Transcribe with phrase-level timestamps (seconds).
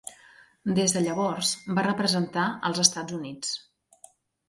[0.79, 3.57] Des de llavors va representar els Estats Units.